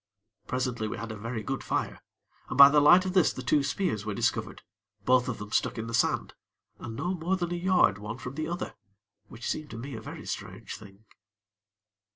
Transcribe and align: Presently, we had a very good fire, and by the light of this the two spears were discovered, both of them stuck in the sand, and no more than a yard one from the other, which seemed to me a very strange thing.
Presently, 0.47 0.87
we 0.87 0.97
had 0.97 1.11
a 1.11 1.15
very 1.15 1.43
good 1.43 1.63
fire, 1.63 2.01
and 2.49 2.57
by 2.57 2.69
the 2.69 2.79
light 2.81 3.05
of 3.05 3.13
this 3.13 3.31
the 3.31 3.43
two 3.43 3.61
spears 3.61 4.03
were 4.03 4.15
discovered, 4.15 4.63
both 5.05 5.29
of 5.29 5.37
them 5.37 5.51
stuck 5.51 5.77
in 5.77 5.85
the 5.85 5.93
sand, 5.93 6.33
and 6.79 6.95
no 6.95 7.13
more 7.13 7.37
than 7.37 7.51
a 7.51 7.55
yard 7.55 7.99
one 7.99 8.17
from 8.17 8.33
the 8.33 8.47
other, 8.47 8.73
which 9.27 9.47
seemed 9.47 9.69
to 9.69 9.77
me 9.77 9.93
a 9.93 10.01
very 10.01 10.25
strange 10.25 10.75
thing. 10.75 11.05